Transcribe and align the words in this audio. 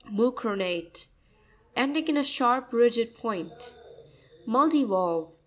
Mu'cronare.—Ending 0.09 2.07
in 2.07 2.15
a_ 2.15 2.25
sharp, 2.25 2.73
rigid 2.73 3.13
point. 3.13 3.75
Mu'ttivaLtve. 4.47 5.29